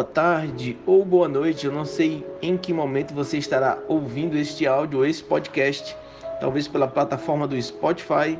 boa 0.00 0.04
tarde 0.04 0.78
ou 0.86 1.04
boa 1.04 1.28
noite. 1.28 1.66
Eu 1.66 1.72
não 1.72 1.84
sei 1.84 2.26
em 2.40 2.56
que 2.56 2.72
momento 2.72 3.12
você 3.12 3.36
estará 3.36 3.78
ouvindo 3.86 4.34
este 4.34 4.66
áudio 4.66 5.00
ou 5.00 5.04
esse 5.04 5.22
podcast, 5.22 5.94
talvez 6.40 6.66
pela 6.66 6.88
plataforma 6.88 7.46
do 7.46 7.60
Spotify 7.60 8.38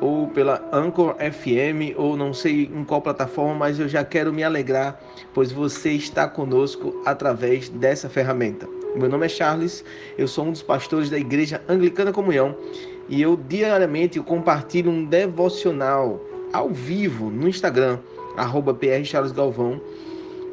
ou 0.00 0.26
pela 0.26 0.68
Anchor 0.72 1.14
FM 1.14 1.96
ou 1.96 2.16
não 2.16 2.34
sei 2.34 2.64
em 2.64 2.84
qual 2.84 3.00
plataforma, 3.00 3.54
mas 3.54 3.78
eu 3.78 3.88
já 3.88 4.04
quero 4.04 4.32
me 4.32 4.42
alegrar, 4.42 5.00
pois 5.32 5.52
você 5.52 5.92
está 5.92 6.26
conosco 6.26 7.00
através 7.06 7.68
dessa 7.68 8.08
ferramenta. 8.08 8.66
Meu 8.96 9.08
nome 9.08 9.26
é 9.26 9.28
Charles, 9.28 9.84
eu 10.18 10.26
sou 10.26 10.46
um 10.46 10.50
dos 10.50 10.62
pastores 10.62 11.08
da 11.08 11.18
Igreja 11.18 11.62
Anglicana 11.68 12.12
Comunhão 12.12 12.56
e 13.08 13.22
eu 13.22 13.36
diariamente 13.36 14.18
eu 14.18 14.24
compartilho 14.24 14.90
um 14.90 15.04
devocional 15.04 16.20
ao 16.52 16.70
vivo 16.70 17.30
no 17.30 17.48
Instagram, 17.48 18.00
arroba 18.36 18.74
PR 18.74 19.04
Charles 19.04 19.30
Galvão, 19.30 19.80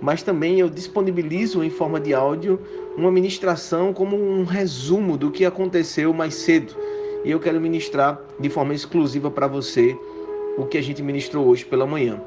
mas 0.03 0.21
também 0.21 0.59
eu 0.59 0.69
disponibilizo 0.69 1.63
em 1.63 1.69
forma 1.69 1.97
de 1.97 2.13
áudio 2.13 2.59
uma 2.97 3.09
ministração 3.09 3.93
como 3.93 4.17
um 4.17 4.43
resumo 4.43 5.17
do 5.17 5.31
que 5.31 5.45
aconteceu 5.45 6.13
mais 6.13 6.35
cedo. 6.35 6.75
E 7.23 7.31
eu 7.31 7.39
quero 7.39 7.61
ministrar 7.61 8.19
de 8.37 8.49
forma 8.49 8.73
exclusiva 8.73 9.31
para 9.31 9.47
você 9.47 9.97
o 10.57 10.65
que 10.65 10.77
a 10.77 10.83
gente 10.83 11.01
ministrou 11.01 11.47
hoje 11.47 11.63
pela 11.63 11.87
manhã. 11.87 12.21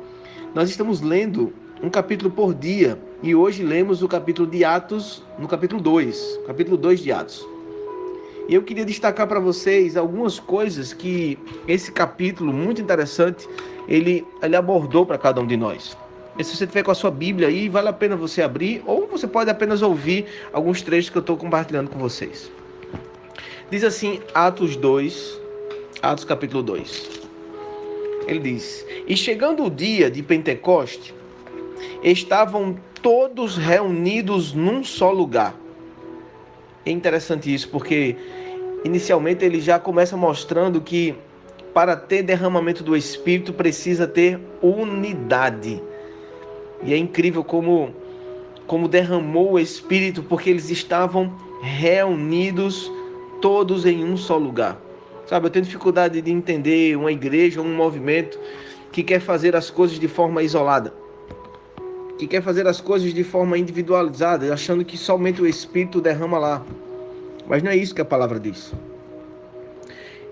Nós 0.55 0.71
estamos 0.71 1.03
lendo 1.03 1.53
um 1.83 1.91
capítulo 1.91 2.31
por 2.31 2.55
dia 2.55 2.99
e 3.23 3.35
hoje 3.35 3.63
lemos 3.63 4.03
o 4.03 4.09
capítulo 4.09 4.49
de 4.49 4.65
Atos, 4.65 5.23
no 5.39 5.47
capítulo 5.47 5.83
2, 5.83 6.41
capítulo 6.47 6.79
2 6.79 7.01
de 7.01 7.13
Atos. 7.13 7.47
E 8.49 8.55
eu 8.55 8.63
queria 8.63 8.87
destacar 8.87 9.27
para 9.27 9.39
vocês 9.39 9.99
algumas 9.99 10.41
coisas 10.41 10.95
que 10.95 11.39
esse 11.69 11.93
capítulo 11.93 12.55
muito 12.55 12.81
interessante 12.81 13.47
ele, 13.87 14.27
ele 14.43 14.57
abordou 14.57 15.05
para 15.05 15.19
cada 15.19 15.43
um 15.43 15.47
de 15.47 15.59
nós. 15.59 15.95
E 16.39 16.45
se 16.45 16.57
você 16.57 16.67
tiver 16.67 16.83
com 16.83 16.91
a 16.91 16.95
sua 16.95 17.11
Bíblia 17.11 17.49
aí, 17.49 17.69
vale 17.69 17.89
a 17.89 17.93
pena 17.93 18.15
você 18.15 18.43
abrir, 18.43 18.83
ou 18.87 19.07
você 19.07 19.27
pode 19.27 19.51
apenas 19.51 19.81
ouvir 19.81 20.27
alguns 20.53 20.83
trechos 20.83 21.11
que 21.11 21.17
eu 21.17 21.21
estou 21.21 21.37
compartilhando 21.37 21.89
com 21.89 21.99
vocês. 21.99 22.51
Diz 23.71 23.83
assim, 23.83 24.21
Atos 24.35 24.77
2, 24.77 25.41
Atos 26.03 26.25
capítulo 26.25 26.63
2. 26.63 27.11
Ele 28.27 28.39
diz: 28.39 28.85
E 29.07 29.17
chegando 29.17 29.65
o 29.65 29.71
dia 29.71 30.11
de 30.11 30.23
Pentecoste, 30.23 31.15
estavam 32.03 32.77
todos 33.01 33.57
reunidos 33.57 34.53
num 34.53 34.85
só 34.85 35.11
lugar. 35.11 35.55
É 36.85 36.91
interessante 36.91 37.53
isso, 37.53 37.69
porque 37.69 38.17
inicialmente 38.85 39.45
ele 39.45 39.61
já 39.61 39.79
começa 39.79 40.17
mostrando 40.17 40.81
que 40.81 41.15
para 41.73 41.97
ter 41.97 42.23
derramamento 42.23 42.83
do 42.83 42.97
Espírito 42.97 43.53
precisa 43.53 44.07
ter 44.07 44.39
unidade. 44.63 45.83
E 46.83 46.93
é 46.93 46.97
incrível 46.97 47.43
como, 47.43 47.95
como 48.67 48.89
derramou 48.89 49.53
o 49.53 49.59
Espírito, 49.59 50.23
porque 50.23 50.51
eles 50.51 50.71
estavam 50.71 51.33
reunidos 51.63 52.91
todos 53.41 53.85
em 53.87 54.05
um 54.05 54.17
só 54.17 54.37
lugar. 54.37 54.81
Sabe, 55.27 55.47
eu 55.47 55.51
tenho 55.51 55.65
dificuldade 55.65 56.21
de 56.21 56.31
entender 56.31 56.97
uma 56.97 57.11
igreja 57.11 57.61
um 57.61 57.75
movimento 57.75 58.39
que 58.93 59.03
quer 59.03 59.21
fazer 59.21 59.57
as 59.57 59.71
coisas 59.71 59.99
de 59.99 60.07
forma 60.07 60.43
isolada, 60.43 60.95
que 62.19 62.27
quer 62.27 62.43
fazer 62.43 62.67
as 62.67 62.81
coisas 62.81 63.13
de 63.13 63.25
forma 63.25 63.59
individualizada, 63.59 64.53
achando 64.53 64.85
que 64.85 64.97
somente 64.97 65.43
o 65.43 65.47
Espírito 65.47 66.01
derrama 66.01 66.39
lá. 66.39 66.65
Mas 67.49 67.63
não 67.63 67.71
é 67.71 67.77
isso 67.77 67.95
que 67.95 68.01
a 68.01 68.05
palavra 68.05 68.39
diz. 68.39 68.73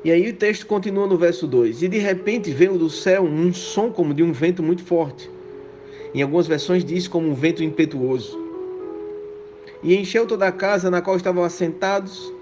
E 0.04 0.10
aí 0.10 0.28
o 0.28 0.34
texto 0.34 0.66
continua 0.66 1.06
no 1.06 1.16
verso 1.16 1.46
2: 1.46 1.82
E 1.82 1.88
de 1.88 1.98
repente 1.98 2.52
veio 2.52 2.78
do 2.78 2.88
céu 2.88 3.24
um 3.24 3.52
som 3.52 3.90
como 3.90 4.14
de 4.14 4.22
um 4.22 4.32
vento 4.32 4.62
muito 4.62 4.84
forte 4.84 5.33
em 6.14 6.22
algumas 6.22 6.46
versões 6.46 6.84
diz 6.84 7.08
como 7.08 7.28
um 7.28 7.34
vento 7.34 7.62
impetuoso. 7.62 8.38
E 9.82 9.96
encheu 9.96 10.26
toda 10.26 10.46
a 10.46 10.52
casa 10.52 10.90
na 10.90 11.02
qual 11.02 11.16
estavam 11.16 11.42
assentados. 11.42 12.32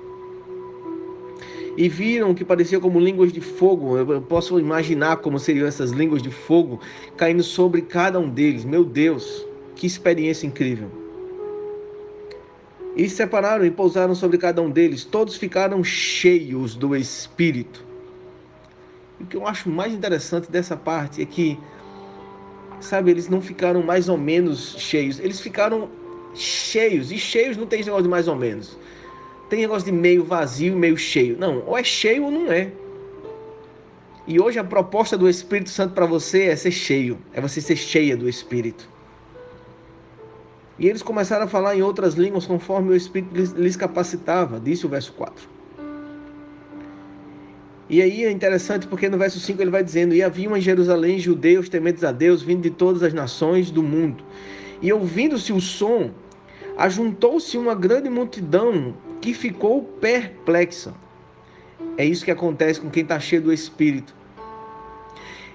E 1.77 1.89
viram 1.89 2.35
que 2.35 2.45
parecia 2.45 2.79
como 2.79 3.01
línguas 3.01 3.33
de 3.33 3.41
fogo. 3.41 3.97
Eu 3.97 4.21
posso 4.21 4.61
imaginar 4.61 5.17
como 5.17 5.39
seriam 5.39 5.67
essas 5.67 5.91
línguas 5.91 6.23
de 6.23 6.31
fogo 6.31 6.79
caindo 7.17 7.43
sobre 7.43 7.81
cada 7.81 8.21
um 8.21 8.29
deles. 8.29 8.63
Meu 8.63 8.85
Deus, 8.85 9.45
que 9.75 9.87
experiência 9.87 10.47
incrível. 10.47 10.89
E 12.95 13.09
se 13.09 13.17
separaram 13.17 13.65
e 13.65 13.71
pousaram 13.71 14.15
sobre 14.15 14.37
cada 14.37 14.61
um 14.61 14.71
deles. 14.71 15.03
Todos 15.03 15.37
ficaram 15.37 15.83
cheios 15.83 16.75
do 16.75 16.95
Espírito. 16.95 17.83
o 19.19 19.25
que 19.25 19.37
eu 19.37 19.47
acho 19.47 19.71
mais 19.71 19.95
interessante 19.95 20.51
dessa 20.51 20.77
parte 20.77 21.23
é 21.23 21.25
que 21.25 21.59
sabe, 22.83 23.11
eles 23.11 23.29
não 23.29 23.41
ficaram 23.41 23.83
mais 23.83 24.09
ou 24.09 24.19
menos 24.19 24.77
cheios, 24.79 25.19
eles 25.19 25.41
ficaram 25.41 25.89
cheios. 26.35 27.11
E 27.11 27.19
cheios 27.19 27.57
não 27.57 27.67
tem 27.67 27.81
esse 27.81 27.89
negócio 27.89 28.05
de 28.05 28.09
mais 28.09 28.29
ou 28.29 28.37
menos. 28.37 28.77
Tem 29.49 29.61
negócio 29.61 29.85
de 29.85 29.93
meio 29.93 30.25
vazio 30.25 30.77
meio 30.77 30.97
cheio. 30.97 31.37
Não, 31.39 31.63
ou 31.67 31.77
é 31.77 31.85
cheio 31.85 32.25
ou 32.25 32.31
não 32.31 32.51
é. 32.51 32.73
E 34.27 34.41
hoje 34.41 34.59
a 34.59 34.65
proposta 34.65 35.19
do 35.19 35.29
Espírito 35.29 35.71
Santo 35.71 35.95
para 35.95 36.07
você 36.07 36.45
é 36.45 36.57
ser 36.57 36.71
cheio, 36.71 37.19
é 37.33 37.41
você 37.41 37.61
ser 37.61 37.77
cheia 37.77 38.17
do 38.17 38.29
Espírito. 38.29 38.89
E 40.79 40.89
eles 40.89 41.03
começaram 41.03 41.45
a 41.45 41.49
falar 41.49 41.77
em 41.77 41.83
outras 41.83 42.15
línguas 42.15 42.47
conforme 42.47 42.91
o 42.91 42.97
Espírito 42.97 43.35
lhes 43.35 43.77
capacitava, 43.77 44.59
disse 44.61 44.87
o 44.87 44.89
verso 44.89 45.13
4. 45.13 45.49
E 47.93 48.01
aí 48.01 48.25
é 48.25 48.31
interessante 48.31 48.87
porque 48.87 49.07
no 49.07 49.19
verso 49.19 49.39
5 49.39 49.61
ele 49.61 49.71
vai 49.71 49.85
dizendo: 49.85 50.15
E 50.15 50.23
haviam 50.23 50.57
em 50.57 50.63
Jerusalém 50.63 51.19
judeus 51.19 51.69
tementes 51.69 52.03
a 52.03 52.11
Deus, 52.11 52.41
vindo 52.41 52.63
de 52.63 52.71
todas 52.71 53.03
as 53.03 53.13
nações 53.13 53.71
do 53.71 53.83
mundo. 53.83 54.25
E 54.81 54.91
ouvindo-se 54.91 55.53
o 55.53 55.61
som, 55.61 56.11
ajuntou-se 56.79 57.59
uma 57.59 57.75
grande 57.75 58.09
multidão 58.09 58.97
que 59.21 59.35
ficou 59.35 59.83
perplexa. 60.01 60.95
É 61.99 62.05
isso 62.07 62.25
que 62.25 62.31
acontece 62.31 62.81
com 62.81 62.89
quem 62.89 63.03
está 63.03 63.21
cheio 63.21 63.43
do 63.43 63.53
Espírito. 63.53 64.15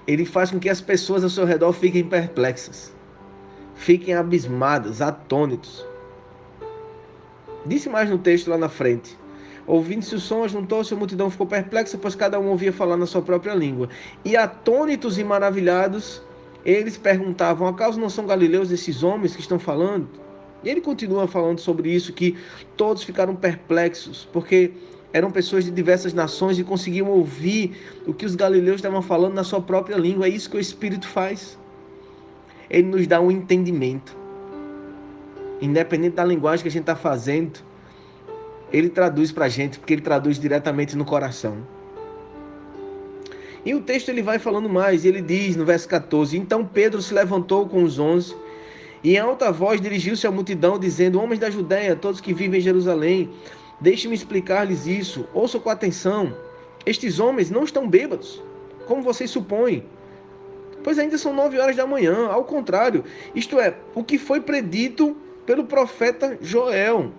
Ele 0.06 0.24
faz 0.24 0.52
com 0.52 0.60
que 0.60 0.68
as 0.68 0.80
pessoas 0.80 1.24
ao 1.24 1.30
seu 1.30 1.44
redor 1.44 1.72
fiquem 1.72 2.04
perplexas, 2.04 2.94
fiquem 3.74 4.14
abismadas, 4.14 5.02
atônitos. 5.02 5.84
Disse 7.66 7.88
mais 7.88 8.08
no 8.08 8.16
texto 8.16 8.48
lá 8.48 8.56
na 8.56 8.68
frente. 8.68 9.18
Ouvindo-se 9.68 10.14
o 10.14 10.18
som, 10.18 10.48
juntou-se 10.48 10.94
a 10.94 10.96
multidão, 10.96 11.28
ficou 11.28 11.46
perplexa, 11.46 11.98
pois 11.98 12.14
cada 12.14 12.40
um 12.40 12.48
ouvia 12.48 12.72
falar 12.72 12.96
na 12.96 13.04
sua 13.04 13.20
própria 13.20 13.54
língua. 13.54 13.90
E 14.24 14.34
atônitos 14.34 15.18
e 15.18 15.24
maravilhados, 15.24 16.22
eles 16.64 16.96
perguntavam: 16.96 17.68
acaso 17.68 18.00
não 18.00 18.08
são 18.08 18.26
galileus 18.26 18.70
esses 18.70 19.02
homens 19.02 19.36
que 19.36 19.42
estão 19.42 19.58
falando? 19.58 20.08
E 20.64 20.70
ele 20.70 20.80
continua 20.80 21.28
falando 21.28 21.58
sobre 21.58 21.90
isso, 21.90 22.14
que 22.14 22.34
todos 22.78 23.02
ficaram 23.02 23.36
perplexos, 23.36 24.26
porque 24.32 24.72
eram 25.12 25.30
pessoas 25.30 25.66
de 25.66 25.70
diversas 25.70 26.14
nações 26.14 26.58
e 26.58 26.64
conseguiam 26.64 27.08
ouvir 27.08 27.76
o 28.06 28.14
que 28.14 28.24
os 28.24 28.34
galileus 28.34 28.76
estavam 28.76 29.02
falando 29.02 29.34
na 29.34 29.44
sua 29.44 29.60
própria 29.60 29.96
língua. 29.96 30.26
É 30.26 30.30
isso 30.30 30.48
que 30.48 30.56
o 30.56 30.60
Espírito 30.60 31.06
faz. 31.06 31.58
Ele 32.70 32.88
nos 32.88 33.06
dá 33.06 33.20
um 33.20 33.30
entendimento. 33.30 34.16
Independente 35.60 36.14
da 36.14 36.24
linguagem 36.24 36.62
que 36.62 36.68
a 36.68 36.72
gente 36.72 36.82
está 36.82 36.96
fazendo, 36.96 37.67
ele 38.72 38.88
traduz 38.88 39.32
para 39.32 39.46
a 39.46 39.48
gente, 39.48 39.78
porque 39.78 39.94
ele 39.94 40.02
traduz 40.02 40.38
diretamente 40.38 40.96
no 40.96 41.04
coração. 41.04 41.58
E 43.64 43.74
o 43.74 43.80
texto 43.80 44.08
ele 44.08 44.22
vai 44.22 44.38
falando 44.38 44.68
mais, 44.68 45.04
ele 45.04 45.20
diz 45.20 45.56
no 45.56 45.64
verso 45.64 45.88
14: 45.88 46.36
Então 46.36 46.64
Pedro 46.64 47.02
se 47.02 47.12
levantou 47.12 47.68
com 47.68 47.82
os 47.82 47.98
onze 47.98 48.34
e 49.02 49.14
em 49.14 49.18
alta 49.18 49.52
voz 49.52 49.80
dirigiu-se 49.80 50.26
à 50.26 50.30
multidão, 50.30 50.78
dizendo: 50.78 51.20
Homens 51.20 51.38
da 51.38 51.50
Judéia, 51.50 51.96
todos 51.96 52.20
que 52.20 52.32
vivem 52.32 52.60
em 52.60 52.62
Jerusalém, 52.62 53.30
deixe-me 53.80 54.14
explicar-lhes 54.14 54.86
isso. 54.86 55.26
Ouçam 55.32 55.60
com 55.60 55.70
atenção: 55.70 56.34
Estes 56.84 57.20
homens 57.20 57.50
não 57.50 57.64
estão 57.64 57.88
bêbados, 57.88 58.42
como 58.86 59.02
vocês 59.02 59.30
supõem. 59.30 59.84
Pois 60.82 60.98
ainda 60.98 61.18
são 61.18 61.34
nove 61.34 61.58
horas 61.58 61.76
da 61.76 61.86
manhã. 61.86 62.28
Ao 62.28 62.44
contrário, 62.44 63.04
isto 63.34 63.58
é, 63.58 63.76
o 63.94 64.02
que 64.02 64.18
foi 64.18 64.40
predito 64.40 65.16
pelo 65.44 65.64
profeta 65.64 66.38
Joel. 66.40 67.10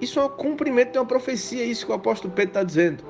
Isso 0.00 0.18
é 0.20 0.24
um 0.24 0.28
cumprimento 0.28 0.92
de 0.92 0.98
uma 0.98 1.06
profecia, 1.06 1.64
isso 1.64 1.86
que 1.86 1.92
o 1.92 1.94
apóstolo 1.94 2.32
Pedro 2.32 2.50
está 2.50 2.62
dizendo. 2.62 3.04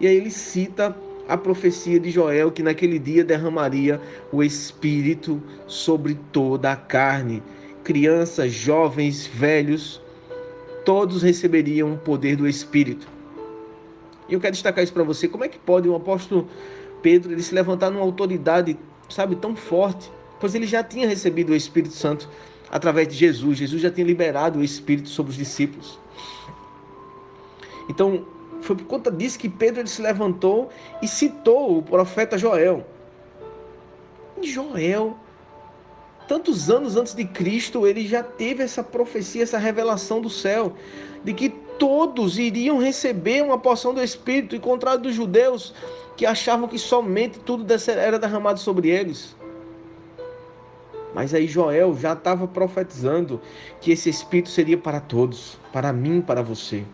E 0.00 0.06
aí 0.06 0.16
ele 0.16 0.30
cita 0.30 0.96
a 1.28 1.36
profecia 1.36 1.98
de 1.98 2.10
Joel 2.10 2.50
que 2.52 2.62
naquele 2.62 2.98
dia 2.98 3.24
derramaria 3.24 4.00
o 4.32 4.42
Espírito 4.42 5.42
sobre 5.66 6.14
toda 6.32 6.72
a 6.72 6.76
carne. 6.76 7.42
Crianças, 7.82 8.52
jovens, 8.52 9.26
velhos, 9.26 10.00
todos 10.84 11.22
receberiam 11.22 11.94
o 11.94 11.98
poder 11.98 12.36
do 12.36 12.46
Espírito. 12.46 13.08
E 14.28 14.34
eu 14.34 14.40
quero 14.40 14.52
destacar 14.52 14.82
isso 14.82 14.92
para 14.92 15.04
você. 15.04 15.28
Como 15.28 15.44
é 15.44 15.48
que 15.48 15.58
pode 15.58 15.88
o 15.88 15.94
apóstolo 15.94 16.48
Pedro 17.00 17.32
ele 17.32 17.42
se 17.42 17.54
levantar 17.54 17.90
numa 17.90 18.02
autoridade, 18.02 18.76
sabe, 19.08 19.36
tão 19.36 19.54
forte? 19.54 20.10
Pois 20.40 20.54
ele 20.54 20.66
já 20.66 20.82
tinha 20.82 21.08
recebido 21.08 21.52
o 21.52 21.56
Espírito 21.56 21.94
Santo 21.94 22.28
através 22.70 23.08
de 23.08 23.14
Jesus. 23.14 23.58
Jesus 23.58 23.80
já 23.80 23.90
tinha 23.90 24.06
liberado 24.06 24.58
o 24.58 24.64
Espírito 24.64 25.08
sobre 25.08 25.30
os 25.30 25.38
discípulos. 25.38 25.98
Então, 27.88 28.24
foi 28.62 28.76
por 28.76 28.84
conta 28.84 29.10
disso 29.10 29.38
que 29.38 29.48
Pedro 29.48 29.80
ele 29.80 29.88
se 29.88 30.02
levantou 30.02 30.70
e 31.00 31.08
citou 31.08 31.78
o 31.78 31.82
profeta 31.82 32.36
Joel. 32.36 32.84
E 34.40 34.50
Joel 34.50 35.16
tantos 36.26 36.70
anos 36.70 36.96
antes 36.96 37.14
de 37.14 37.24
Cristo, 37.24 37.86
ele 37.86 38.06
já 38.06 38.22
teve 38.22 38.62
essa 38.62 38.82
profecia, 38.82 39.42
essa 39.42 39.58
revelação 39.58 40.20
do 40.20 40.28
céu, 40.28 40.72
de 41.22 41.32
que 41.32 41.48
todos 41.48 42.38
iriam 42.38 42.78
receber 42.78 43.42
uma 43.42 43.58
porção 43.58 43.94
do 43.94 44.02
Espírito, 44.02 44.56
e 44.56 44.58
contrário 44.58 45.00
dos 45.00 45.14
judeus, 45.14 45.74
que 46.16 46.26
achavam 46.26 46.68
que 46.68 46.78
somente 46.78 47.38
tudo 47.38 47.66
era 47.88 48.18
derramado 48.18 48.58
sobre 48.58 48.88
eles. 48.88 49.36
Mas 51.16 51.32
aí 51.32 51.46
Joel 51.46 51.96
já 51.96 52.12
estava 52.12 52.46
profetizando 52.46 53.40
que 53.80 53.90
esse 53.90 54.10
Espírito 54.10 54.50
seria 54.50 54.76
para 54.76 55.00
todos, 55.00 55.58
para 55.72 55.90
mim, 55.90 56.20
para 56.20 56.42
você. 56.42 56.84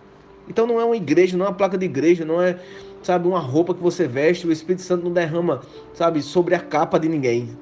Então 0.48 0.64
não 0.64 0.80
é 0.80 0.84
uma 0.84 0.96
igreja, 0.96 1.36
não 1.36 1.44
é 1.44 1.48
uma 1.48 1.54
placa 1.56 1.76
de 1.76 1.86
igreja, 1.86 2.24
não 2.24 2.40
é, 2.40 2.56
sabe, 3.02 3.26
uma 3.26 3.40
roupa 3.40 3.74
que 3.74 3.82
você 3.82 4.06
veste, 4.06 4.46
o 4.46 4.52
Espírito 4.52 4.82
Santo 4.82 5.02
não 5.02 5.12
derrama, 5.12 5.62
sabe, 5.92 6.22
sobre 6.22 6.54
a 6.54 6.60
capa 6.60 7.00
de 7.00 7.08
ninguém. 7.08 7.58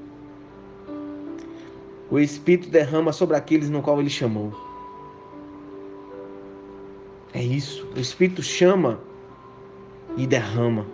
O 2.11 2.19
Espírito 2.19 2.69
derrama 2.69 3.11
sobre 3.11 3.39
aqueles 3.39 3.71
no 3.71 3.81
qual 3.81 3.99
ele 3.99 4.11
chamou. 4.11 4.53
É 7.33 7.43
isso. 7.43 7.89
O 7.97 7.99
Espírito 7.99 8.43
chama 8.43 9.01
e 10.15 10.27
derrama. 10.27 10.85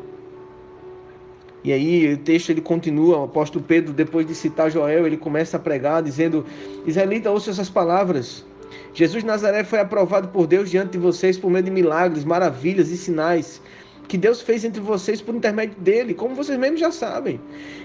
E 1.67 1.73
aí 1.73 2.13
o 2.13 2.17
texto 2.17 2.51
ele 2.51 2.61
continua, 2.61 3.19
o 3.19 3.25
apóstolo 3.25 3.65
Pedro, 3.65 3.93
depois 3.93 4.25
de 4.25 4.37
citar 4.37 4.71
Joel, 4.71 5.05
ele 5.05 5.17
começa 5.17 5.57
a 5.57 5.61
pregar, 5.61 6.01
dizendo: 6.01 6.47
Israelita, 6.87 7.29
ouça 7.29 7.51
essas 7.51 7.69
palavras. 7.69 8.47
Jesus 8.95 9.25
Nazaré 9.25 9.65
foi 9.65 9.81
aprovado 9.81 10.29
por 10.29 10.47
Deus 10.47 10.71
diante 10.71 10.93
de 10.93 10.99
vocês 10.99 11.37
por 11.37 11.51
meio 11.51 11.65
de 11.65 11.71
milagres, 11.73 12.25
maravilhas 12.25 12.91
e 12.91 12.97
sinais 12.97 13.61
que 14.07 14.17
Deus 14.17 14.41
fez 14.41 14.65
entre 14.65 14.81
vocês 14.81 15.21
por 15.21 15.35
intermédio 15.35 15.77
dele, 15.81 16.15
como 16.15 16.37
vocês 16.37 16.57
mesmos 16.57 16.79
já 16.79 16.93
sabem. 16.93 17.41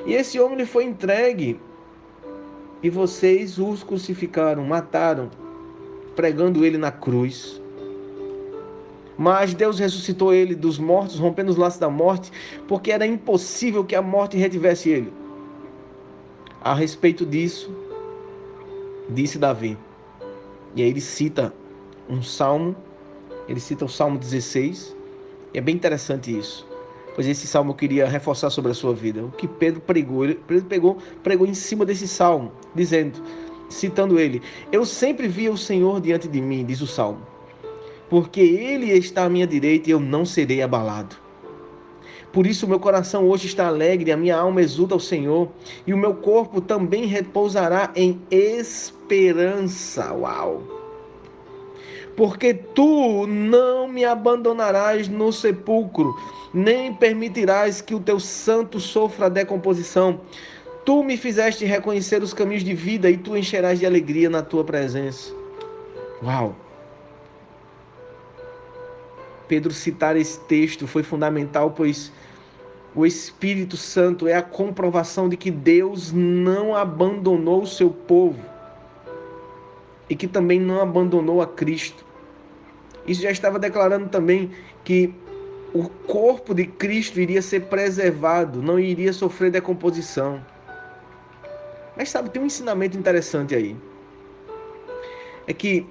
E 0.06 0.14
esse 0.14 0.40
homem 0.40 0.58
lhe 0.58 0.66
foi 0.68 0.84
entregue 0.84 1.60
e 2.84 2.90
vocês 2.90 3.58
os 3.58 3.82
crucificaram, 3.82 4.64
mataram, 4.64 5.32
pregando 6.16 6.64
ele 6.64 6.78
na 6.78 6.92
cruz. 6.92 7.61
Mas 9.22 9.54
Deus 9.54 9.78
ressuscitou 9.78 10.34
ele 10.34 10.56
dos 10.56 10.80
mortos, 10.80 11.20
rompendo 11.20 11.52
os 11.52 11.56
laços 11.56 11.80
da 11.80 11.88
morte, 11.88 12.32
porque 12.68 12.92
era 12.92 13.06
impossível 13.06 13.86
que 13.86 13.94
a 13.94 14.02
morte 14.02 14.36
retivesse 14.36 14.90
ele. 14.90 15.14
A 16.60 16.74
respeito 16.74 17.24
disso, 17.24 17.72
disse 19.08 19.38
Davi. 19.38 19.78
E 20.76 20.82
aí 20.82 20.90
ele 20.90 21.00
cita 21.00 21.54
um 22.10 22.24
salmo, 22.24 22.76
ele 23.48 23.60
cita 23.60 23.86
o 23.86 23.88
Salmo 23.88 24.18
16, 24.18 24.98
e 25.54 25.60
é 25.60 25.62
bem 25.62 25.76
interessante 25.76 26.36
isso. 26.36 26.68
Pois 27.14 27.28
esse 27.28 27.46
salmo 27.46 27.74
eu 27.74 27.76
queria 27.76 28.08
reforçar 28.08 28.50
sobre 28.50 28.72
a 28.72 28.74
sua 28.74 28.96
vida. 28.96 29.24
O 29.24 29.30
que 29.30 29.48
Pedro 29.48 29.82
pregou, 29.82 30.24
ele, 30.24 30.34
Pedro 30.48 30.66
pegou, 30.66 30.98
pregou 31.22 31.46
em 31.46 31.54
cima 31.54 31.86
desse 31.86 32.08
salmo, 32.08 32.52
dizendo, 32.74 33.22
citando 33.70 34.20
ele: 34.20 34.42
Eu 34.72 34.84
sempre 34.84 35.28
via 35.28 35.52
o 35.52 35.58
Senhor 35.60 36.02
diante 36.02 36.28
de 36.28 36.42
mim, 36.42 36.66
diz 36.66 36.82
o 36.82 36.88
salmo 36.88 37.31
porque 38.12 38.42
Ele 38.42 38.92
está 38.92 39.24
à 39.24 39.30
minha 39.30 39.48
direita 39.48 39.88
e 39.88 39.94
eu 39.94 40.00
não 40.02 40.26
serei 40.26 40.62
abalado. 40.62 41.16
Por 42.34 42.46
isso, 42.46 42.68
meu 42.68 42.78
coração 42.78 43.26
hoje 43.30 43.48
está 43.48 43.68
alegre, 43.68 44.12
a 44.12 44.18
minha 44.18 44.36
alma 44.36 44.62
exulta 44.62 44.94
ao 44.94 45.00
Senhor, 45.00 45.48
e 45.88 45.94
o 45.94 45.98
meu 45.98 46.16
corpo 46.16 46.60
também 46.60 47.06
repousará 47.06 47.90
em 47.96 48.20
esperança. 48.30 50.12
Uau! 50.14 50.62
Porque 52.18 52.54
tu 52.54 53.26
não 53.28 53.88
me 53.88 54.04
abandonarás 54.04 55.08
no 55.08 55.32
sepulcro, 55.32 56.14
nem 56.54 56.94
permitirás 56.94 57.80
que 57.80 57.96
o 57.96 58.00
teu 58.02 58.20
santo 58.20 58.78
sofra 58.78 59.30
decomposição. 59.30 60.20
Tu 60.84 61.02
me 61.02 61.16
fizeste 61.16 61.64
reconhecer 61.64 62.22
os 62.22 62.34
caminhos 62.34 62.66
de 62.66 62.74
vida 62.74 63.10
e 63.10 63.16
tu 63.16 63.38
encherás 63.38 63.80
de 63.80 63.86
alegria 63.86 64.30
na 64.30 64.42
tua 64.42 64.66
presença. 64.66 65.34
Uau! 66.22 66.54
Pedro 69.52 69.74
citar 69.74 70.16
esse 70.16 70.40
texto 70.40 70.88
foi 70.88 71.04
fundamental, 71.04 71.72
pois 71.72 72.10
o 72.96 73.06
Espírito 73.06 73.76
Santo 73.76 74.26
é 74.26 74.34
a 74.34 74.42
comprovação 74.42 75.28
de 75.28 75.36
que 75.36 75.52
Deus 75.52 76.14
não 76.14 76.74
abandonou 76.74 77.64
o 77.64 77.68
seu 77.68 77.90
povo 77.90 78.40
e 80.10 80.16
que 80.16 80.26
também 80.26 80.58
não 80.58 80.80
abandonou 80.80 81.42
a 81.42 81.48
Cristo. 81.48 82.06
Isso 83.06 83.22
já 83.24 83.30
estava 83.30 83.60
declarando 83.60 84.08
também 84.08 84.52
que 84.86 85.14
o 85.74 85.90
corpo 85.90 86.54
de 86.54 86.66
Cristo 86.66 87.20
iria 87.20 87.42
ser 87.42 87.64
preservado, 87.64 88.62
não 88.62 88.80
iria 88.80 89.12
sofrer 89.12 89.52
decomposição. 89.52 90.42
Mas 91.98 92.10
sabe, 92.10 92.30
tem 92.30 92.42
um 92.42 92.46
ensinamento 92.46 92.98
interessante 92.98 93.54
aí. 93.54 93.76
É 95.46 95.52
que 95.52 95.86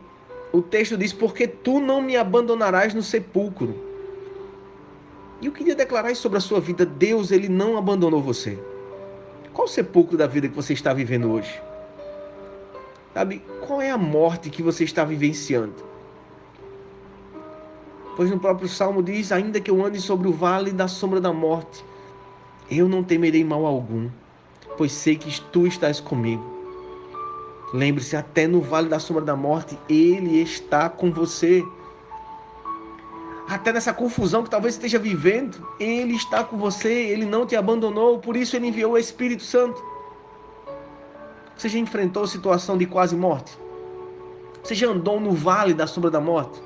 o 0.53 0.61
texto 0.61 0.97
diz: 0.97 1.13
Porque 1.13 1.47
tu 1.47 1.81
não 1.81 2.03
me 2.03 2.17
abandonarás 2.17 2.95
no 2.95 3.03
sepulcro. 3.03 3.75
E 5.41 5.47
eu 5.47 5.53
queria 5.53 5.75
declarar 5.75 6.11
isso 6.11 6.23
sobre 6.23 6.39
a 6.39 6.41
sua 6.41 6.61
vida: 6.61 6.85
Deus, 6.85 7.31
ele 7.31 7.49
não 7.49 7.77
abandonou 7.77 8.21
você. 8.21 8.59
Qual 9.53 9.67
o 9.67 9.71
sepulcro 9.71 10.17
da 10.17 10.27
vida 10.27 10.49
que 10.49 10.55
você 10.55 10.73
está 10.73 10.93
vivendo 10.93 11.31
hoje? 11.31 11.61
Sabe, 13.13 13.43
qual 13.67 13.83
é 13.83 13.91
a 13.91 13.99
morte 13.99 14.51
que 14.51 14.63
você 14.63 14.85
está 14.85 15.05
vivenciando? 15.05 15.75
Pois 18.17 18.31
no 18.31 18.39
próprio 18.39 18.69
Salmo 18.69 19.03
diz: 19.03 19.33
Ainda 19.33 19.61
que 19.61 19.71
eu 19.71 19.85
ande 19.85 20.01
sobre 20.01 20.29
o 20.29 20.33
vale 20.33 20.73
da 20.73 20.89
sombra 20.89 21.21
da 21.21 21.33
morte, 21.33 21.85
eu 22.71 22.89
não 22.89 23.03
temerei 23.03 23.45
mal 23.45 23.67
algum, 23.67 24.09
pois 24.77 24.93
sei 24.93 25.17
que 25.17 25.41
tu 25.53 25.67
estás 25.67 26.01
comigo 26.01 26.60
Lembre-se, 27.73 28.17
até 28.17 28.47
no 28.47 28.61
vale 28.61 28.89
da 28.89 28.99
sombra 28.99 29.23
da 29.23 29.37
morte, 29.37 29.79
Ele 29.89 30.41
está 30.41 30.89
com 30.89 31.13
você. 31.13 31.65
Até 33.49 33.73
nessa 33.73 33.93
confusão 33.93 34.43
que 34.43 34.51
talvez 34.51 34.75
esteja 34.75 34.99
vivendo, 34.99 35.67
Ele 35.79 36.15
está 36.15 36.43
com 36.43 36.57
você, 36.57 36.93
Ele 36.93 37.25
não 37.25 37.47
te 37.47 37.55
abandonou, 37.55 38.19
por 38.19 38.37
isso 38.37 38.57
Ele 38.57 38.69
enviou 38.69 38.93
o 38.93 38.99
Espírito 38.99 39.43
Santo. 39.43 39.83
Você 41.57 41.69
já 41.69 41.79
enfrentou 41.79 42.27
situação 42.27 42.77
de 42.77 42.87
quase 42.87 43.15
morte? 43.15 43.57
Você 44.63 44.75
já 44.75 44.89
andou 44.89 45.21
no 45.21 45.33
vale 45.33 45.75
da 45.75 45.87
sombra 45.87 46.11
da 46.11 46.21
morte? 46.21 46.61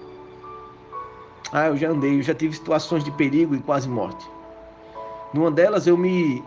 Ah, 1.53 1.69
eu 1.69 1.77
já 1.77 1.91
andei, 1.91 2.19
eu 2.19 2.23
já 2.23 2.35
tive 2.35 2.55
situações 2.55 3.05
de 3.05 3.11
perigo 3.11 3.55
e 3.55 3.61
quase 3.61 3.89
morte. 3.89 4.27
Numa 5.33 5.51
delas 5.51 5.87
eu 5.87 5.97
me 5.97 6.43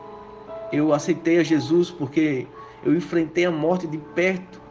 eu 0.71 0.93
aceitei 0.93 1.39
a 1.39 1.43
Jesus 1.43 1.89
porque 1.89 2.47
eu 2.83 2.95
enfrentei 2.95 3.45
a 3.45 3.51
morte 3.51 3.87
de 3.87 3.97
perto. 3.97 4.61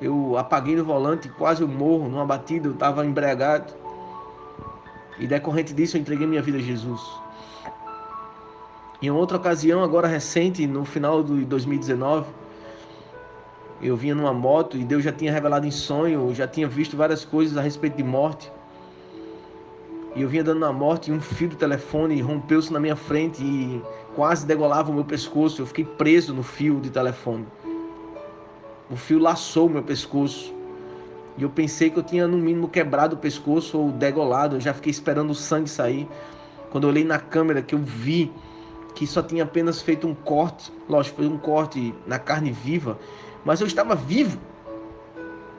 Eu 0.00 0.36
apaguei 0.38 0.76
no 0.76 0.84
volante, 0.84 1.28
quase 1.28 1.62
eu 1.62 1.68
morro 1.68 2.08
numa 2.08 2.24
batida, 2.24 2.68
eu 2.68 2.72
estava 2.72 3.04
embriagado. 3.04 3.72
E 5.18 5.26
decorrente 5.26 5.74
disso 5.74 5.96
eu 5.96 6.00
entreguei 6.00 6.26
minha 6.26 6.40
vida 6.40 6.58
a 6.58 6.60
Jesus. 6.60 7.00
Em 9.02 9.10
outra 9.10 9.36
ocasião, 9.36 9.82
agora 9.82 10.06
recente, 10.06 10.66
no 10.66 10.84
final 10.84 11.22
de 11.22 11.44
2019, 11.44 12.26
eu 13.82 13.96
vinha 13.96 14.14
numa 14.14 14.32
moto 14.32 14.76
e 14.76 14.84
Deus 14.84 15.02
já 15.02 15.10
tinha 15.10 15.32
revelado 15.32 15.66
em 15.66 15.70
sonho, 15.70 16.34
já 16.34 16.46
tinha 16.46 16.68
visto 16.68 16.96
várias 16.96 17.24
coisas 17.24 17.56
a 17.56 17.62
respeito 17.62 17.96
de 17.96 18.02
morte. 18.02 18.52
E 20.14 20.22
eu 20.22 20.28
vinha 20.28 20.44
dando 20.44 20.60
na 20.60 20.72
morte 20.72 21.10
e 21.10 21.14
um 21.14 21.20
fio 21.20 21.48
do 21.48 21.56
telefone 21.56 22.20
rompeu-se 22.20 22.72
na 22.72 22.80
minha 22.80 22.96
frente 22.96 23.42
e 23.42 23.82
quase 24.20 24.44
degolava 24.44 24.90
o 24.90 24.94
meu 24.94 25.04
pescoço. 25.06 25.62
Eu 25.62 25.66
fiquei 25.66 25.82
preso 25.82 26.34
no 26.34 26.42
fio 26.42 26.78
de 26.78 26.90
telefone. 26.90 27.46
O 28.90 28.94
fio 28.94 29.18
laçou 29.18 29.66
o 29.66 29.70
meu 29.70 29.82
pescoço. 29.82 30.54
E 31.38 31.42
eu 31.42 31.48
pensei 31.48 31.88
que 31.88 31.98
eu 31.98 32.02
tinha 32.02 32.28
no 32.28 32.36
mínimo 32.36 32.68
quebrado 32.68 33.16
o 33.16 33.18
pescoço 33.18 33.78
ou 33.78 33.90
degolado. 33.90 34.56
Eu 34.56 34.60
já 34.60 34.74
fiquei 34.74 34.90
esperando 34.90 35.30
o 35.30 35.34
sangue 35.34 35.70
sair. 35.70 36.06
Quando 36.70 36.84
eu 36.84 36.90
olhei 36.90 37.02
na 37.02 37.18
câmera 37.18 37.62
que 37.62 37.74
eu 37.74 37.78
vi 37.78 38.30
que 38.94 39.06
só 39.06 39.22
tinha 39.22 39.44
apenas 39.44 39.80
feito 39.80 40.06
um 40.06 40.14
corte. 40.14 40.70
Lógico, 40.86 41.16
foi 41.16 41.26
um 41.26 41.38
corte 41.38 41.94
na 42.06 42.18
carne 42.18 42.52
viva. 42.52 42.98
Mas 43.42 43.62
eu 43.62 43.66
estava 43.66 43.94
vivo. 43.94 44.38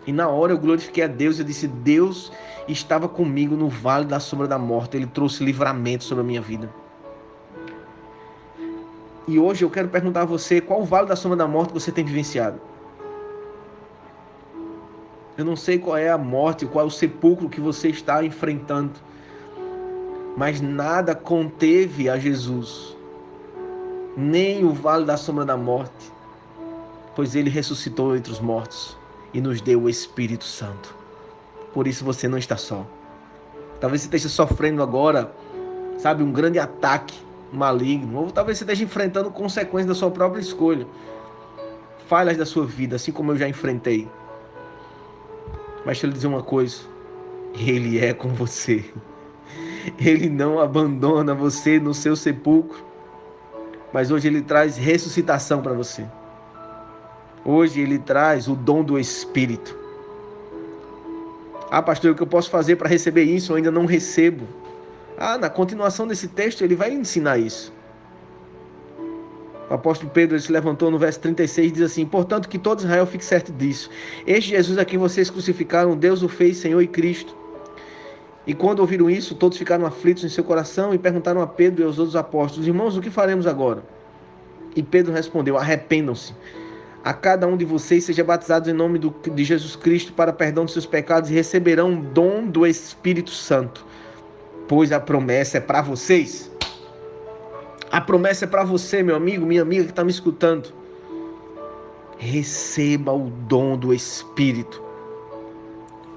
E 0.05 0.13
na 0.13 0.29
hora 0.29 0.53
eu 0.53 0.59
glorifiquei 0.59 1.03
a 1.03 1.07
Deus. 1.07 1.39
Eu 1.39 1.45
disse: 1.45 1.67
Deus 1.67 2.31
estava 2.67 3.09
comigo 3.09 3.55
no 3.55 3.69
vale 3.69 4.05
da 4.05 4.19
sombra 4.19 4.47
da 4.47 4.59
morte. 4.59 4.97
Ele 4.97 5.07
trouxe 5.07 5.43
livramento 5.43 6.03
sobre 6.03 6.23
a 6.23 6.27
minha 6.27 6.41
vida. 6.41 6.80
E 9.27 9.37
hoje 9.37 9.63
eu 9.63 9.69
quero 9.69 9.87
perguntar 9.87 10.21
a 10.21 10.25
você 10.25 10.59
qual 10.59 10.81
o 10.81 10.85
vale 10.85 11.07
da 11.07 11.15
sombra 11.15 11.37
da 11.37 11.47
morte 11.47 11.73
você 11.73 11.91
tem 11.91 12.03
vivenciado. 12.03 12.59
Eu 15.37 15.45
não 15.45 15.55
sei 15.55 15.79
qual 15.79 15.97
é 15.97 16.09
a 16.09 16.17
morte, 16.17 16.65
qual 16.65 16.85
é 16.85 16.87
o 16.87 16.91
sepulcro 16.91 17.49
que 17.49 17.61
você 17.61 17.87
está 17.87 18.23
enfrentando, 18.23 18.99
mas 20.35 20.59
nada 20.59 21.15
conteve 21.15 22.09
a 22.09 22.17
Jesus, 22.17 22.95
nem 24.15 24.63
o 24.63 24.73
vale 24.73 25.05
da 25.05 25.17
sombra 25.17 25.45
da 25.45 25.55
morte, 25.55 26.11
pois 27.15 27.35
ele 27.35 27.49
ressuscitou 27.49 28.15
entre 28.15 28.31
os 28.31 28.39
mortos 28.39 28.97
e 29.33 29.39
nos 29.39 29.61
deu 29.61 29.83
o 29.83 29.89
Espírito 29.89 30.43
Santo. 30.43 30.93
Por 31.73 31.87
isso 31.87 32.03
você 32.03 32.27
não 32.27 32.37
está 32.37 32.57
só. 32.57 32.85
Talvez 33.79 34.01
você 34.01 34.07
esteja 34.07 34.29
sofrendo 34.29 34.83
agora, 34.83 35.33
sabe, 35.97 36.21
um 36.21 36.31
grande 36.31 36.59
ataque 36.59 37.17
maligno, 37.51 38.19
ou 38.19 38.31
talvez 38.31 38.57
você 38.57 38.63
esteja 38.63 38.83
enfrentando 38.83 39.29
consequências 39.31 39.87
da 39.87 39.95
sua 39.95 40.11
própria 40.11 40.41
escolha. 40.41 40.87
falhas 42.07 42.35
da 42.35 42.45
sua 42.45 42.65
vida, 42.65 42.97
assim 42.97 43.11
como 43.11 43.31
eu 43.31 43.37
já 43.37 43.47
enfrentei. 43.47 44.07
Mas 45.77 45.97
deixa 45.97 46.05
eu 46.05 46.09
lhe 46.09 46.13
dizer 46.13 46.27
uma 46.27 46.43
coisa: 46.43 46.81
Ele 47.53 47.99
é 47.99 48.13
com 48.13 48.29
você. 48.29 48.83
Ele 49.97 50.29
não 50.29 50.59
abandona 50.59 51.33
você 51.33 51.79
no 51.79 51.93
seu 51.93 52.15
sepulcro. 52.15 52.83
Mas 53.91 54.11
hoje 54.11 54.27
Ele 54.27 54.41
traz 54.41 54.77
ressuscitação 54.77 55.61
para 55.61 55.73
você. 55.73 56.05
Hoje 57.43 57.81
Ele 57.81 57.97
traz 57.97 58.47
o 58.47 58.55
dom 58.55 58.83
do 58.83 58.99
Espírito. 58.99 59.75
Ah, 61.69 61.81
pastor, 61.81 62.11
o 62.11 62.15
que 62.15 62.21
eu 62.21 62.27
posso 62.27 62.49
fazer 62.49 62.75
para 62.75 62.89
receber 62.89 63.23
isso? 63.23 63.53
Eu 63.53 63.55
ainda 63.55 63.71
não 63.71 63.85
recebo. 63.85 64.45
Ah, 65.21 65.37
na 65.37 65.49
continuação 65.51 66.07
desse 66.07 66.27
texto 66.27 66.63
ele 66.63 66.75
vai 66.75 66.91
ensinar 66.91 67.37
isso. 67.37 67.71
O 69.69 69.73
apóstolo 69.75 70.11
Pedro 70.11 70.39
se 70.39 70.51
levantou 70.51 70.89
no 70.89 70.97
verso 70.97 71.19
36 71.19 71.67
e 71.67 71.71
diz 71.71 71.83
assim: 71.83 72.05
Portanto, 72.07 72.49
que 72.49 72.57
todo 72.57 72.79
Israel 72.79 73.05
fique 73.05 73.23
certo 73.23 73.51
disso. 73.51 73.89
Este 74.25 74.49
Jesus 74.49 74.79
a 74.79 74.83
quem 74.83 74.97
vocês 74.97 75.29
crucificaram, 75.29 75.95
Deus 75.95 76.23
o 76.23 76.27
fez 76.27 76.57
Senhor 76.57 76.81
e 76.81 76.87
Cristo. 76.87 77.35
E 78.47 78.55
quando 78.55 78.79
ouviram 78.79 79.09
isso, 79.09 79.35
todos 79.35 79.59
ficaram 79.59 79.85
aflitos 79.85 80.23
em 80.23 80.29
seu 80.29 80.43
coração 80.43 80.91
e 80.93 80.97
perguntaram 80.97 81.39
a 81.39 81.47
Pedro 81.47 81.83
e 81.83 81.85
aos 81.85 81.99
outros 81.99 82.15
apóstolos: 82.15 82.67
Irmãos, 82.67 82.97
o 82.97 83.01
que 83.01 83.11
faremos 83.11 83.45
agora? 83.45 83.83
E 84.75 84.81
Pedro 84.81 85.13
respondeu: 85.13 85.55
Arrependam-se. 85.55 86.33
A 87.03 87.13
cada 87.13 87.47
um 87.47 87.57
de 87.57 87.65
vocês 87.65 88.03
seja 88.03 88.23
batizado 88.23 88.69
em 88.69 88.73
nome 88.73 88.99
do, 88.99 89.13
de 89.33 89.43
Jesus 89.43 89.75
Cristo 89.75 90.13
para 90.13 90.33
perdão 90.33 90.65
dos 90.65 90.73
seus 90.73 90.85
pecados 90.85 91.31
e 91.31 91.33
receberão 91.33 91.93
o 91.93 92.01
dom 92.01 92.45
do 92.45 92.65
Espírito 92.65 93.31
Santo, 93.31 93.85
pois 94.71 94.93
a 94.93 95.01
promessa 95.01 95.57
é 95.57 95.59
para 95.59 95.81
vocês. 95.81 96.49
A 97.91 97.99
promessa 97.99 98.45
é 98.45 98.47
para 98.47 98.63
você, 98.63 99.03
meu 99.03 99.17
amigo, 99.17 99.45
minha 99.45 99.61
amiga 99.61 99.83
que 99.83 99.89
está 99.89 100.01
me 100.01 100.11
escutando. 100.11 100.71
Receba 102.17 103.11
o 103.11 103.29
dom 103.29 103.75
do 103.75 103.93
Espírito, 103.93 104.81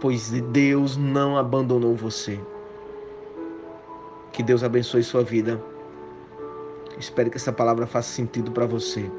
pois 0.00 0.30
Deus 0.30 0.96
não 0.96 1.36
abandonou 1.36 1.96
você. 1.96 2.38
Que 4.30 4.40
Deus 4.40 4.62
abençoe 4.62 5.02
sua 5.02 5.24
vida. 5.24 5.60
Espero 6.96 7.30
que 7.30 7.36
essa 7.36 7.52
palavra 7.52 7.88
faça 7.88 8.12
sentido 8.12 8.52
para 8.52 8.66
você. 8.66 9.10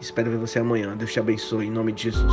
Espero 0.00 0.30
ver 0.30 0.38
você 0.38 0.58
amanhã. 0.58 0.96
Deus 0.96 1.12
te 1.12 1.20
abençoe 1.20 1.66
em 1.66 1.70
nome 1.70 1.92
de 1.92 2.04
Jesus. 2.04 2.32